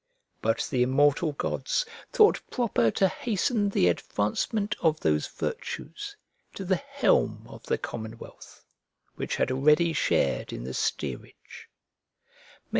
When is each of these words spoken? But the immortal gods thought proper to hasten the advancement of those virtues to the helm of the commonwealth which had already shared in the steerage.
But 0.41 0.67
the 0.71 0.81
immortal 0.81 1.33
gods 1.33 1.85
thought 2.11 2.41
proper 2.49 2.89
to 2.89 3.07
hasten 3.07 3.69
the 3.69 3.87
advancement 3.87 4.75
of 4.81 4.99
those 5.01 5.27
virtues 5.27 6.17
to 6.55 6.65
the 6.65 6.77
helm 6.77 7.45
of 7.47 7.61
the 7.67 7.77
commonwealth 7.77 8.65
which 9.13 9.35
had 9.35 9.51
already 9.51 9.93
shared 9.93 10.51
in 10.51 10.63
the 10.63 10.73
steerage. 10.73 11.69